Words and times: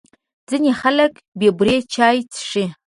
ځینې 0.49 0.71
خلک 0.81 1.11
بې 1.39 1.49
بوري 1.57 1.77
چای 1.93 2.17
څښي. 2.33 2.65